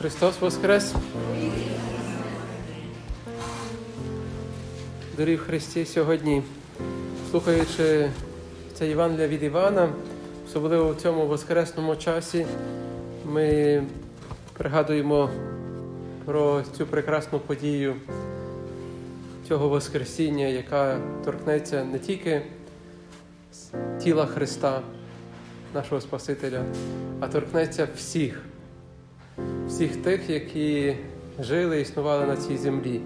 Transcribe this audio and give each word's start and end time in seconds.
Христос 0.00 0.40
Воскрес! 0.40 0.94
Дорогі 5.16 5.36
в 5.36 5.40
Христі 5.40 5.84
сьогодні, 5.84 6.42
слухаючи 7.30 8.10
це 8.74 8.88
Євангелія 8.88 9.28
від 9.28 9.42
Івана, 9.42 9.88
особливо 10.46 10.92
в 10.92 10.96
цьому 10.96 11.26
воскресному 11.26 11.96
часі, 11.96 12.46
ми 13.24 13.82
пригадуємо 14.52 15.30
про 16.24 16.62
цю 16.76 16.86
прекрасну 16.86 17.38
подію 17.38 17.94
цього 19.48 19.68
Воскресіння, 19.68 20.46
яка 20.46 21.00
торкнеться 21.24 21.84
не 21.84 21.98
тільки 21.98 22.42
тіла 24.02 24.26
Христа, 24.26 24.80
нашого 25.74 26.00
Спасителя, 26.00 26.64
а 27.20 27.28
торкнеться 27.28 27.88
всіх, 27.96 28.40
всіх 29.68 29.96
тих, 29.96 30.30
які 30.30 30.96
жили 31.40 31.78
і 31.78 31.82
існували 31.82 32.26
на 32.26 32.36
цій 32.36 32.56
землі. 32.56 33.00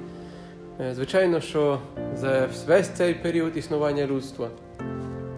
Е, 0.80 0.94
Звичайно, 0.94 1.40
що 1.40 1.78
за 2.16 2.48
весь 2.66 2.88
цей 2.88 3.14
період 3.14 3.56
існування 3.56 4.06
людства 4.06 4.48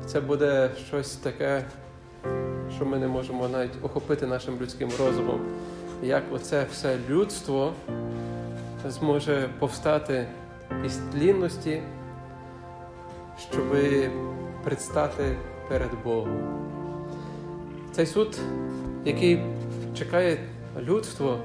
це 0.06 0.20
буде 0.20 0.70
щось 0.86 1.16
таке, 1.16 1.64
що 2.76 2.84
ми 2.84 2.98
не 2.98 3.08
можемо 3.08 3.48
навіть 3.48 3.72
охопити 3.82 4.26
нашим 4.26 4.60
людським 4.60 4.90
розумом. 4.98 5.40
Як 6.02 6.22
оце 6.32 6.66
все 6.72 6.96
людство 7.08 7.72
зможе 8.88 9.48
повстати 9.58 10.26
із 10.86 11.00
тлінності, 11.12 11.82
щоб 13.50 13.76
предстати 14.64 15.36
перед 15.68 15.90
Богом. 16.04 16.38
Цей 17.92 18.06
суд, 18.06 18.38
який 19.04 19.40
чекає 19.94 20.38
людство, 20.80 21.38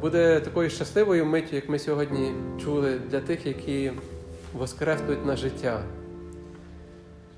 буде 0.00 0.40
такою 0.40 0.70
щасливою 0.70 1.26
миттю, 1.26 1.56
як 1.56 1.68
ми 1.68 1.78
сьогодні 1.78 2.32
чули, 2.64 3.00
для 3.10 3.20
тих, 3.20 3.46
які 3.46 3.92
воскреснуть 4.52 5.26
на 5.26 5.36
життя. 5.36 5.82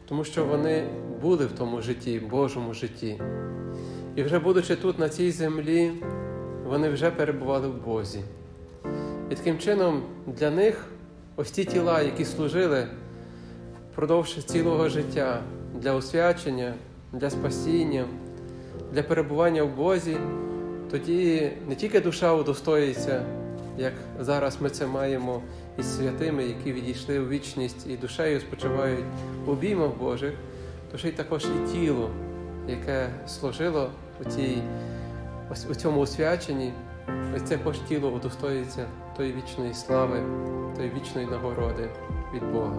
Тому 0.08 0.24
що 0.24 0.44
вони 0.44 0.86
були 1.22 1.46
в 1.46 1.52
тому 1.52 1.82
житті, 1.82 2.22
Божому 2.30 2.74
житті. 2.74 3.20
І 4.16 4.22
вже 4.22 4.38
будучи 4.38 4.76
тут, 4.76 4.98
на 4.98 5.08
цій 5.08 5.30
землі, 5.30 5.92
вони 6.66 6.88
вже 6.88 7.10
перебували 7.10 7.68
в 7.68 7.84
Бозі. 7.84 8.20
І 9.30 9.34
таким 9.34 9.58
чином 9.58 10.02
для 10.26 10.50
них 10.50 10.86
ось 11.36 11.50
ті 11.50 11.64
тіла, 11.64 12.02
які 12.02 12.24
служили 12.24 12.86
впродовж 13.92 14.44
цілого 14.44 14.88
життя 14.88 15.40
для 15.74 15.92
освячення, 15.92 16.74
для 17.12 17.30
спасіння, 17.30 18.04
для 18.92 19.02
перебування 19.02 19.62
в 19.62 19.76
Бозі, 19.76 20.16
тоді 20.90 21.52
не 21.68 21.74
тільки 21.74 22.00
душа 22.00 22.34
удостоїться, 22.34 23.26
як 23.78 23.92
зараз 24.20 24.58
ми 24.60 24.70
це 24.70 24.86
маємо 24.86 25.42
із 25.78 25.96
святими, 25.96 26.44
які 26.44 26.72
відійшли 26.72 27.18
у 27.18 27.28
вічність 27.28 27.86
і 27.86 27.96
душею 27.96 28.40
спочивають 28.40 29.04
в 29.44 29.50
обіймах 29.50 29.90
Божих, 30.00 30.32
то 30.92 30.98
ще 30.98 31.08
й 31.08 31.12
також 31.12 31.44
і 31.44 31.72
тіло, 31.72 32.10
яке 32.68 33.08
служило 33.26 33.90
у, 34.20 34.24
цій, 34.24 34.58
у 35.70 35.74
цьому 35.74 36.00
освяченні, 36.00 36.72
ось 37.36 37.42
це 37.42 37.56
також 37.56 37.78
тіло 37.88 38.10
удостоїться 38.10 38.86
тої 39.16 39.32
вічної 39.32 39.74
слави, 39.74 40.22
тої 40.76 40.92
вічної 40.96 41.26
нагороди 41.26 41.88
від 42.34 42.52
Бога. 42.52 42.76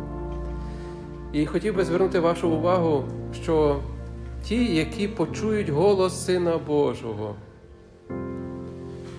І 1.34 1.46
хотів 1.46 1.76
би 1.76 1.86
звернути 1.86 2.20
вашу 2.20 2.50
увагу, 2.50 3.04
що 3.34 3.80
ті, 4.44 4.76
які 4.76 5.08
почують 5.08 5.70
голос 5.70 6.26
Сина 6.26 6.58
Божого, 6.58 7.36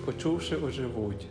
почувши, 0.07 0.55
оживуть. 0.55 1.25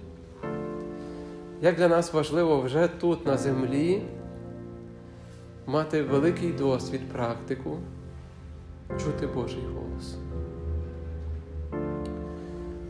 Як 1.62 1.76
для 1.76 1.88
нас 1.88 2.12
важливо 2.12 2.60
вже 2.60 2.88
тут, 2.88 3.26
на 3.26 3.36
землі, 3.36 4.02
мати 5.66 6.02
великий 6.02 6.52
досвід, 6.52 7.00
практику, 7.12 7.78
чути 8.98 9.26
Божий 9.26 9.62
голос. 9.74 10.16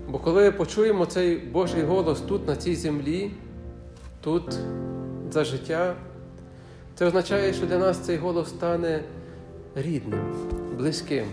Бо 0.08 0.18
коли 0.18 0.52
почуємо 0.52 1.06
цей 1.06 1.36
Божий 1.38 1.82
голос 1.82 2.20
тут, 2.20 2.46
на 2.46 2.56
цій 2.56 2.76
землі, 2.76 3.30
тут 4.20 4.58
за 5.30 5.44
життя, 5.44 5.94
це 6.94 7.06
означає, 7.06 7.52
що 7.52 7.66
для 7.66 7.78
нас 7.78 7.98
цей 7.98 8.16
голос 8.16 8.48
стане 8.48 9.02
рідним, 9.74 10.34
близьким. 10.78 11.26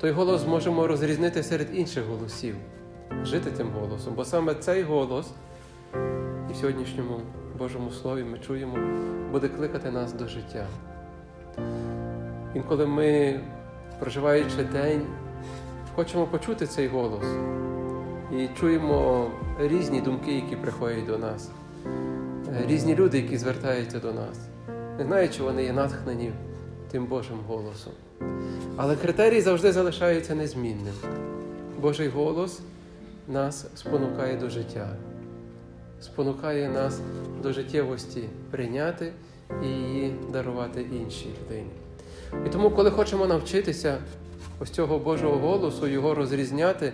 Той 0.00 0.10
голос 0.10 0.40
зможемо 0.40 0.86
розрізнити 0.86 1.42
серед 1.42 1.68
інших 1.74 2.04
голосів, 2.04 2.54
жити 3.24 3.50
тим 3.50 3.70
голосом, 3.80 4.14
бо 4.14 4.24
саме 4.24 4.54
цей 4.54 4.82
голос 4.82 5.30
і 6.50 6.52
в 6.52 6.56
сьогоднішньому 6.56 7.20
Божому 7.58 7.90
Слові 7.90 8.24
ми 8.24 8.38
чуємо, 8.38 8.78
буде 9.32 9.48
кликати 9.48 9.90
нас 9.90 10.12
до 10.12 10.26
життя. 10.26 10.66
Інколи 12.54 12.86
ми, 12.86 13.40
проживаючи 13.98 14.64
день, 14.72 15.06
хочемо 15.94 16.26
почути 16.26 16.66
цей 16.66 16.88
голос 16.88 17.24
і 18.32 18.48
чуємо 18.60 19.30
різні 19.60 20.00
думки, 20.00 20.34
які 20.34 20.56
приходять 20.56 21.06
до 21.06 21.18
нас, 21.18 21.50
різні 22.66 22.94
люди, 22.94 23.18
які 23.20 23.36
звертаються 23.36 23.98
до 23.98 24.12
нас, 24.12 24.38
не 24.98 25.04
знаю, 25.04 25.28
чи 25.28 25.42
вони 25.42 25.64
є 25.64 25.72
натхнені 25.72 26.32
тим 26.90 27.06
Божим 27.06 27.38
голосом. 27.48 27.92
Але 28.76 28.96
критерій 28.96 29.40
завжди 29.40 29.72
залишається 29.72 30.34
незмінним. 30.34 30.94
Божий 31.80 32.08
голос 32.08 32.60
нас 33.30 33.66
спонукає 33.74 34.36
до 34.36 34.50
життя, 34.50 34.88
спонукає 36.00 36.68
нас 36.68 37.00
до 37.42 37.52
життєвості 37.52 38.28
прийняти 38.50 39.12
і 39.64 39.66
її 39.66 40.14
дарувати 40.32 40.82
іншій 40.82 41.28
людині. 41.44 41.70
І 42.46 42.48
тому, 42.48 42.70
коли 42.70 42.90
хочемо 42.90 43.26
навчитися 43.26 43.98
ось 44.60 44.70
цього 44.70 44.98
Божого 44.98 45.38
голосу, 45.38 45.86
його 45.86 46.14
розрізняти, 46.14 46.92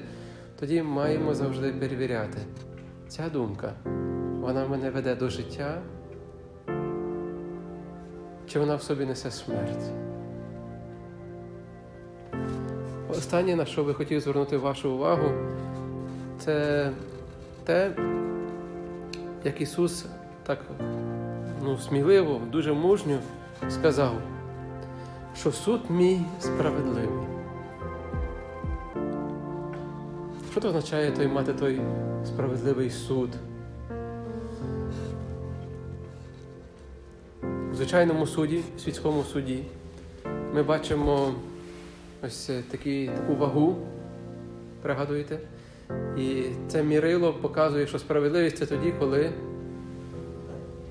тоді 0.60 0.82
маємо 0.82 1.34
завжди 1.34 1.72
перевіряти. 1.72 2.38
Ця 3.08 3.28
думка, 3.28 3.72
вона 4.40 4.66
мене 4.68 4.90
веде 4.90 5.14
до 5.14 5.28
життя, 5.28 5.82
чи 8.48 8.60
вона 8.60 8.76
в 8.76 8.82
собі 8.82 9.04
несе 9.04 9.30
смерть. 9.30 9.90
Останнє, 13.10 13.56
на 13.56 13.66
що 13.66 13.84
би 13.84 13.94
хотів 13.94 14.20
звернути 14.20 14.56
вашу 14.56 14.90
увагу, 14.90 15.30
це 16.46 16.90
те, 17.64 17.90
як 19.44 19.60
Ісус 19.60 20.06
так 20.42 20.58
ну, 21.64 21.78
сміливо, 21.78 22.40
дуже 22.52 22.72
мужньо 22.72 23.18
сказав, 23.68 24.12
що 25.36 25.52
суд 25.52 25.80
мій 25.90 26.20
справедливий. 26.40 27.26
Що 30.50 30.60
це 30.60 30.68
означає 30.68 31.12
той 31.12 31.26
мати 31.26 31.52
той 31.52 31.80
справедливий 32.24 32.90
суд? 32.90 33.30
В 37.42 37.74
звичайному 37.74 38.26
суді, 38.26 38.62
в 38.76 38.80
світському 38.80 39.22
суді, 39.22 39.62
ми 40.54 40.62
бачимо 40.62 41.34
ось 42.22 42.50
такі, 42.70 43.10
таку 43.16 43.36
вагу, 43.36 43.76
пригадуєте? 44.82 45.38
І 46.18 46.42
це 46.68 46.82
мірило 46.82 47.32
показує, 47.32 47.86
що 47.86 47.98
справедливість 47.98 48.58
це 48.58 48.66
тоді, 48.66 48.92
коли 48.98 49.30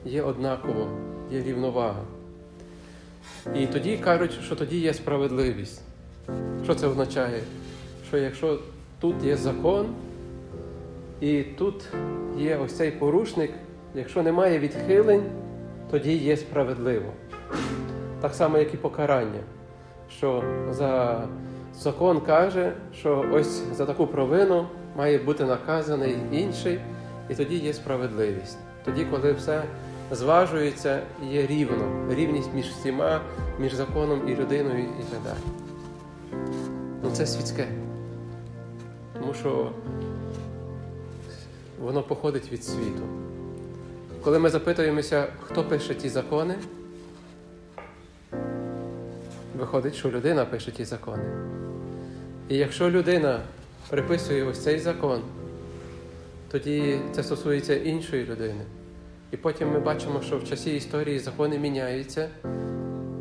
є 0.06 0.22
однаково, 0.22 0.88
є 1.32 1.44
рівновага. 1.44 2.02
І 3.56 3.68
тоді 3.68 3.98
кажуть, 3.98 4.32
що 4.46 4.56
тоді 4.56 4.80
є 4.80 4.94
справедливість. 4.94 5.82
Що 6.64 6.76
це 6.76 6.88
означає? 6.88 7.42
Що 8.08 8.18
якщо 8.18 8.60
тут 9.00 9.24
є 9.24 9.38
закон, 9.38 9.86
і 11.22 11.44
тут 11.44 11.84
є 12.38 12.58
ось 12.58 12.74
цей 12.74 12.92
порушник, 12.92 13.52
якщо 13.96 14.24
немає 14.24 14.60
відхилень, 14.60 15.24
тоді 15.92 16.18
є 16.18 16.38
справедливо. 16.38 17.14
Так 18.22 18.34
само, 18.34 18.58
як 18.58 18.74
і 18.74 18.78
покарання. 18.78 19.40
Що 20.10 20.44
за 20.72 21.22
закон 21.80 22.22
каже, 22.22 22.74
що 22.94 23.26
ось 23.32 23.64
за 23.78 23.86
таку 23.86 24.08
провину 24.08 24.68
має 24.96 25.18
бути 25.18 25.46
наказаний 25.46 26.18
інший, 26.32 26.80
і 27.30 27.36
тоді 27.36 27.58
є 27.58 27.74
справедливість. 27.74 28.58
Тоді, 28.86 29.06
коли 29.06 29.34
все 29.34 29.64
зважується, 30.12 31.02
є 31.30 31.48
рівно, 31.48 32.08
рівність 32.10 32.54
між 32.54 32.66
всіма, 32.66 33.22
між 33.60 33.74
законом 33.74 34.30
і 34.30 34.36
людиною 34.36 34.84
і 34.84 35.04
так 35.12 35.22
далі. 35.24 35.54
Ну 37.04 37.12
це 37.12 37.26
світське. 37.26 37.68
Тому 39.14 39.34
що 39.34 39.72
воно 41.80 42.04
походить 42.04 42.52
від 42.52 42.64
світу. 42.64 43.04
Коли 44.24 44.40
ми 44.40 44.50
запитуємося, 44.50 45.28
хто 45.42 45.64
пише 45.64 45.96
ті 45.96 46.10
закони, 46.10 46.56
виходить, 49.58 49.96
що 49.96 50.10
людина 50.10 50.46
пише 50.46 50.72
ті 50.72 50.86
закони. 50.86 51.24
І 52.50 52.58
якщо 52.58 52.92
людина 52.92 53.40
приписує 53.90 54.44
ось 54.44 54.64
цей 54.64 54.80
закон, 54.80 55.22
тоді 56.52 57.00
це 57.12 57.24
стосується 57.24 57.76
іншої 57.76 58.26
людини. 58.26 58.62
І 59.32 59.38
потім 59.38 59.72
ми 59.72 59.80
бачимо, 59.80 60.22
що 60.22 60.38
в 60.38 60.44
часі 60.44 60.76
історії 60.76 61.20
закони 61.20 61.60
міняються. 61.60 62.30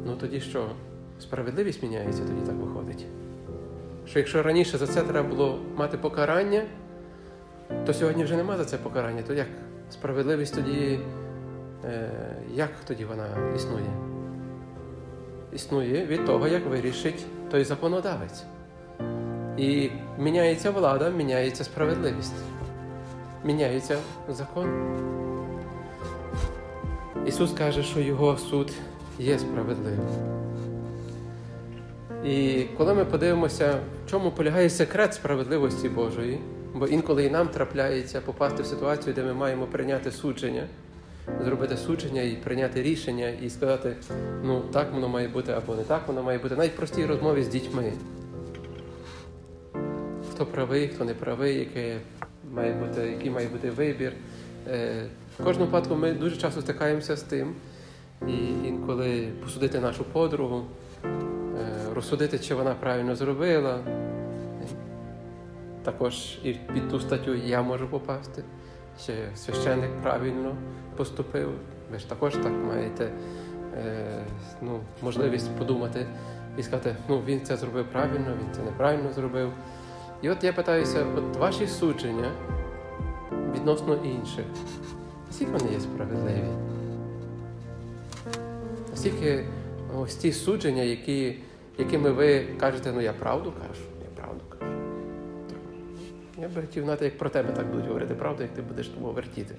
Ну 0.07 0.17
тоді 0.21 0.41
що? 0.41 0.67
Справедливість 1.21 1.83
міняється, 1.83 2.23
тоді 2.23 2.47
так 2.47 2.55
виходить. 2.55 3.07
Що 4.07 4.19
якщо 4.19 4.43
раніше 4.43 4.79
за 4.79 4.87
це 4.87 5.03
треба 5.03 5.29
було 5.29 5.59
мати 5.77 5.99
покарання, 5.99 6.63
то 7.87 7.95
сьогодні 7.95 8.25
вже 8.25 8.37
нема 8.37 8.57
за 8.57 8.65
це 8.65 8.77
покарання. 8.77 9.23
То 9.23 9.35
як 9.35 9.47
справедливість 9.91 10.55
тоді, 10.55 11.01
е, 11.85 12.11
як 12.55 12.71
тоді 12.87 13.05
вона 13.05 13.27
існує? 13.57 13.91
Існує 15.53 16.07
від 16.07 16.25
того, 16.25 16.49
як 16.49 16.67
вирішить 16.67 17.27
той 17.51 17.65
законодавець. 17.65 18.45
І 19.59 19.91
міняється 20.19 20.71
влада, 20.71 21.11
міняється 21.11 21.65
справедливість. 21.65 22.35
Міняється 23.45 23.97
закон. 24.29 24.95
Ісус 27.27 27.53
каже, 27.53 27.83
що 27.83 28.01
Його 28.01 28.37
суд 28.37 28.73
є 29.19 29.39
справедливим. 29.39 30.35
І 32.25 32.65
коли 32.77 32.95
ми 32.95 33.05
подивимося, 33.05 33.79
в 34.07 34.11
чому 34.11 34.31
полягає 34.31 34.71
секрет 34.71 35.15
справедливості 35.15 35.89
Божої, 35.89 36.39
бо 36.75 36.87
інколи 36.87 37.25
і 37.25 37.31
нам 37.31 37.49
трапляється 37.49 38.21
попасти 38.21 38.63
в 38.63 38.67
ситуацію, 38.67 39.15
де 39.15 39.23
ми 39.23 39.35
маємо 39.35 39.67
прийняти 39.67 40.11
судження, 40.11 40.67
зробити 41.45 41.77
судження 41.77 42.23
і 42.23 42.37
прийняти 42.37 42.83
рішення, 42.83 43.29
і 43.29 43.51
сказати, 43.51 43.97
ну 44.45 44.61
так 44.73 44.93
воно 44.93 45.09
має 45.09 45.29
бути 45.29 45.53
або 45.53 45.75
не 45.75 45.83
так 45.83 46.03
воно 46.09 46.23
має 46.23 46.39
бути, 46.39 46.57
навіть 46.57 46.73
в 46.73 46.77
простій 46.77 47.07
розмові 47.07 47.43
з 47.43 47.49
дітьми. 47.49 47.93
Хто 50.45 50.53
правий, 50.53 50.89
хто 50.89 51.05
не 51.05 51.15
правий, 51.15 51.59
яке 51.59 51.99
має 52.53 52.73
бути, 52.73 53.01
який 53.01 53.31
має 53.31 53.49
бути 53.49 53.71
вибір. 53.71 54.13
Е, 54.69 55.07
В 55.39 55.45
кожному 55.45 55.67
випадку 55.67 55.95
ми 55.95 56.13
дуже 56.13 56.37
часто 56.37 56.61
стикаємося 56.61 57.17
з 57.17 57.23
тим, 57.23 57.55
і 58.29 58.33
інколи 58.69 59.29
посудити 59.43 59.81
нашу 59.81 60.05
подругу, 60.05 60.65
е, 61.05 61.09
розсудити, 61.95 62.39
чи 62.39 62.55
вона 62.55 62.75
правильно 62.75 63.17
зробила. 63.17 63.79
Також 65.83 66.39
і 66.43 66.53
під 66.53 66.89
ту 66.89 67.01
статтю 67.01 67.35
я 67.35 67.63
можу 67.63 67.89
попасти, 67.89 68.43
чи 69.07 69.13
священник 69.37 69.91
правильно 70.03 70.57
поступив. 70.97 71.49
Ви 71.93 71.99
ж 71.99 72.09
також 72.09 72.35
так 72.35 72.53
маєте 72.69 73.11
е, 73.77 74.25
ну, 74.63 74.81
можливість 75.03 75.51
подумати 75.59 76.07
і 76.59 76.63
сказати, 76.63 76.97
ну 77.09 77.23
він 77.27 77.45
це 77.45 77.57
зробив 77.57 77.85
правильно, 77.93 78.37
він 78.41 78.55
це 78.55 78.63
неправильно 78.63 79.13
зробив. 79.13 79.53
І 80.23 80.31
от 80.31 80.45
я 80.45 80.53
питаюся, 80.53 81.07
от 81.17 81.37
ваші 81.37 81.67
судження 81.67 82.33
відносно 83.55 83.95
інших, 84.05 84.45
наскільки 85.27 85.53
вони 85.53 85.73
є 85.73 85.81
справедливі? 85.81 86.45
Наскільки 88.91 89.45
ось 89.99 90.17
ті 90.17 90.33
судження, 90.33 90.83
які, 90.83 91.37
якими 91.79 92.11
ви 92.11 92.47
кажете, 92.61 92.93
ну 92.95 93.01
я 93.01 93.13
правду 93.13 93.53
кажу, 93.53 93.83
я 94.03 94.23
правду 94.23 94.41
кажу. 94.49 94.73
Я 96.41 96.49
би 96.49 96.61
хотів 96.61 96.85
знати, 96.85 97.05
як 97.05 97.19
про 97.19 97.31
тебе 97.31 97.53
так 97.53 97.67
будуть 97.71 97.87
говорити, 97.87 98.15
правду, 98.15 98.43
як 98.43 98.53
ти 98.53 98.63
будеш 98.63 98.89
тому 98.89 99.13
вертіти. 99.13 99.55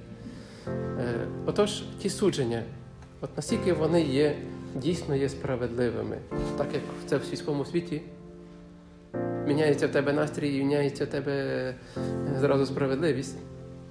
Е, 0.68 1.28
отож, 1.46 1.84
ті 2.00 2.10
судження, 2.10 2.63
от 3.22 3.30
наскільки 3.36 3.74
вони 3.74 4.01
є, 4.01 4.36
дійсно 4.75 5.16
є 5.16 5.30
справедливими, 5.30 6.18
так 6.58 6.68
як 6.74 6.84
це 7.06 7.18
в 7.18 7.24
світському 7.24 7.66
світі. 7.66 8.01
Міняється 9.47 9.88
в 9.88 9.92
тебе 9.92 10.13
настрій, 10.13 10.56
і 10.56 10.57
міняється 10.57 11.06
в 11.06 11.07
тебе 11.07 11.31
е, 11.31 11.75
зразу 12.39 12.65
справедливість. 12.65 13.38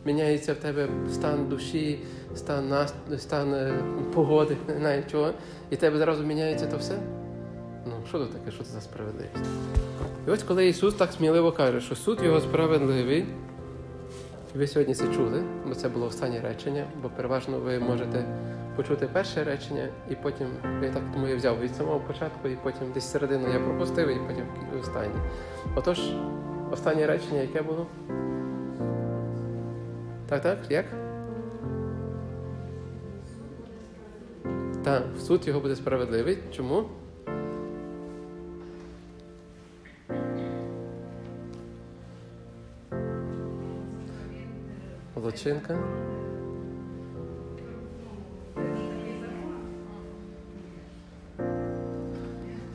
Міняється 0.05 0.53
в 0.53 0.57
тебе 0.57 0.89
стан 1.13 1.49
душі, 1.49 1.99
стан 2.35 2.69
нас... 2.69 2.95
стан 3.19 3.55
е, 3.55 3.75
погоди, 4.15 4.57
не 4.69 4.77
знаю 4.77 5.03
чого. 5.11 5.31
І 5.71 5.75
в 5.75 5.79
тебе 5.79 5.99
зразу 5.99 6.25
міняється 6.25 6.67
то 6.67 6.77
все. 6.77 6.95
Ну, 7.87 7.93
що 8.09 8.19
це 8.19 8.33
таке, 8.33 8.51
що 8.51 8.65
це 8.65 8.71
за 8.71 8.81
справедливість? 8.81 9.51
І 10.29 10.31
ось 10.31 10.43
коли 10.43 10.69
Ісус 10.69 10.95
так 10.95 11.13
сміливо 11.13 11.53
каже, 11.53 11.81
що 11.81 11.97
суд 11.97 12.19
його 12.23 12.41
справедливий, 12.41 13.27
ви 14.55 14.67
сьогодні 14.67 14.95
це 14.95 15.05
чули, 15.15 15.43
бо 15.69 15.75
це 15.75 15.89
було 15.89 16.07
останнє 16.07 16.41
речення, 16.41 16.85
бо 17.03 17.09
переважно 17.09 17.59
ви 17.59 17.79
можете 17.79 18.25
почути 18.77 19.09
перше 19.13 19.45
речення, 19.45 19.89
і 20.11 20.15
потім 20.15 20.47
я 20.83 20.91
так 20.91 21.03
тому 21.13 21.29
я 21.29 21.37
взяв 21.37 21.61
від 21.61 21.75
самого 21.75 22.01
початку, 22.01 22.49
і 22.49 22.57
потім 22.63 22.93
десь 22.95 23.11
середину 23.11 23.53
я 23.53 23.61
пропустив, 23.61 24.09
і 24.09 24.19
потім 24.29 24.47
останнє. 24.81 25.15
Отож, 25.75 26.01
останнє 26.71 27.07
речення, 27.07 27.41
яке 27.41 27.63
було? 27.63 27.87
Так, 30.29 30.43
так, 30.43 30.59
як? 30.71 30.85
Так, 34.85 35.03
суд 35.19 35.49
його 35.49 35.61
буде 35.61 35.77
справедливий. 35.77 36.39
Чому? 36.53 36.85
Молодчинка. 45.17 45.79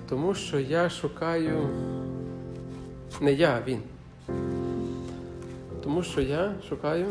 Тому 0.09 0.33
що 0.33 0.59
я 0.59 0.89
шукаю 0.89 1.69
не 3.21 3.33
я, 3.33 3.57
а 3.57 3.69
він. 3.69 3.81
Тому 5.83 6.03
що 6.03 6.21
я 6.21 6.53
шукаю. 6.69 7.05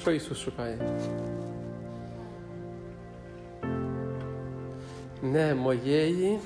Що 0.00 0.12
Ісус 0.12 0.38
шукає? 0.38 0.78
Не 5.22 5.54
моєї. 5.54 6.38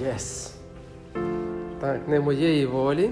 Є. 0.00 0.54
Так, 1.80 2.08
не 2.08 2.20
моєї 2.20 2.66
волі. 2.66 3.10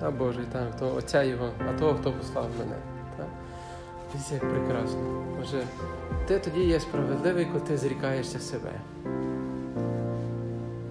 А 0.00 0.10
Боже, 0.10 0.40
так, 0.52 0.76
то 0.78 0.94
Отця 0.94 1.22
Його, 1.22 1.50
а 1.68 1.78
того, 1.78 1.94
хто 1.94 2.12
послав 2.12 2.48
мене. 2.58 2.76
Так? 3.16 3.26
Дивіться, 4.12 4.34
як 4.34 4.50
прекрасно. 4.50 5.24
Може, 5.38 5.66
ти 6.26 6.38
тоді 6.38 6.60
є 6.60 6.80
справедливий, 6.80 7.44
коли 7.44 7.60
ти 7.60 7.76
зрікаєшся 7.76 8.38
себе. 8.38 8.72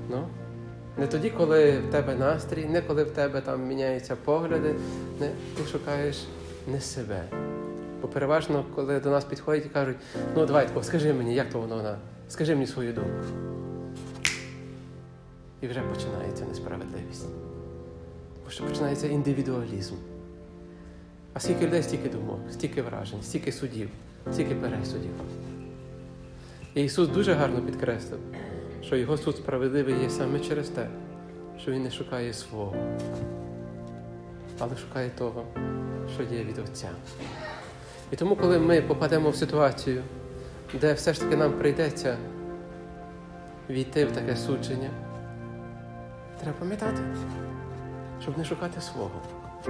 Ну? 0.09 0.27
Не 0.97 1.07
тоді, 1.07 1.29
коли 1.29 1.79
в 1.79 1.91
тебе 1.91 2.15
настрій, 2.15 2.65
не 2.65 2.81
коли 2.81 3.03
в 3.03 3.11
тебе 3.11 3.41
там 3.41 3.67
міняються 3.67 4.15
погляди, 4.15 4.75
не, 5.19 5.27
ти 5.27 5.63
шукаєш 5.71 6.27
не 6.67 6.79
себе. 6.81 7.23
Бо 8.01 8.07
переважно, 8.07 8.65
коли 8.75 8.99
до 8.99 9.09
нас 9.09 9.25
підходять 9.25 9.65
і 9.65 9.69
кажуть, 9.69 9.97
ну 10.35 10.45
давай, 10.45 10.67
тако, 10.67 10.83
скажи 10.83 11.13
мені, 11.13 11.35
як 11.35 11.49
то 11.49 11.59
воно 11.59 11.75
вона, 11.75 11.97
скажи 12.29 12.53
мені 12.55 12.67
свою 12.67 12.93
думку. 12.93 13.23
І 15.61 15.67
вже 15.67 15.81
починається 15.81 16.45
несправедливість. 16.45 17.27
Бо 18.45 18.51
що 18.51 18.63
починається 18.63 19.07
індивідуалізм. 19.07 19.95
А 21.33 21.39
скільки 21.39 21.67
людей, 21.67 21.83
стільки 21.83 22.09
думок, 22.09 22.39
стільки 22.51 22.81
вражень, 22.81 23.23
стільки 23.23 23.51
судів, 23.51 23.89
стільки 24.31 24.55
пересудів. 24.55 25.11
І 26.73 26.83
Ісус 26.83 27.09
дуже 27.09 27.33
гарно 27.33 27.61
підкреслив, 27.61 28.19
що 28.81 28.95
Його 28.95 29.17
суд 29.17 29.37
справедливий 29.37 29.95
є 30.03 30.09
саме 30.09 30.39
через 30.39 30.69
те, 30.69 30.87
що 31.59 31.71
Він 31.71 31.83
не 31.83 31.91
шукає 31.91 32.33
свого, 32.33 32.75
але 34.59 34.77
шукає 34.77 35.09
того, 35.17 35.45
що 36.13 36.35
є 36.35 36.43
від 36.43 36.57
Отця. 36.59 36.89
І 38.11 38.15
тому, 38.15 38.35
коли 38.35 38.59
ми 38.59 38.81
попадемо 38.81 39.29
в 39.29 39.35
ситуацію, 39.35 40.03
де 40.81 40.93
все 40.93 41.13
ж 41.13 41.21
таки 41.21 41.35
нам 41.35 41.53
прийдеться 41.53 42.17
війти 43.69 44.05
в 44.05 44.11
таке 44.11 44.35
судження, 44.35 44.89
треба 46.41 46.57
пам'ятати, 46.59 47.01
щоб 48.21 48.37
не 48.37 48.45
шукати 48.45 48.81
свого, 48.81 49.21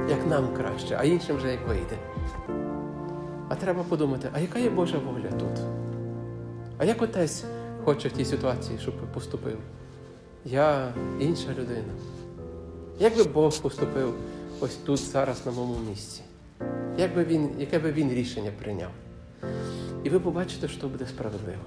як 0.09 0.27
нам 0.27 0.53
краще, 0.53 0.97
а 0.99 1.03
іншим 1.03 1.37
вже 1.37 1.51
як 1.51 1.67
вийде. 1.67 1.97
А 3.49 3.55
треба 3.55 3.83
подумати, 3.83 4.29
а 4.33 4.39
яка 4.39 4.59
є 4.59 4.69
Божа 4.69 4.97
воля 4.97 5.31
тут? 5.39 5.65
А 6.77 6.85
як 6.85 7.01
отець 7.01 7.43
хоче 7.85 8.07
в 8.07 8.11
тій 8.11 8.25
ситуації, 8.25 8.79
щоб 8.79 8.95
поступив? 9.13 9.57
Я 10.45 10.93
інша 11.19 11.49
людина. 11.49 11.93
Як 12.99 13.17
би 13.17 13.23
Бог 13.23 13.61
поступив 13.61 14.13
ось 14.59 14.75
тут, 14.75 14.99
зараз, 14.99 15.45
на 15.45 15.51
моєму 15.51 15.75
місці? 15.89 16.21
Як 16.97 17.15
би 17.15 17.23
він, 17.23 17.49
яке 17.59 17.79
би 17.79 17.91
він 17.91 18.09
рішення 18.09 18.51
прийняв? 18.61 18.91
І 20.03 20.09
ви 20.09 20.19
побачите, 20.19 20.67
що 20.67 20.87
буде 20.87 21.05
справедливо. 21.07 21.63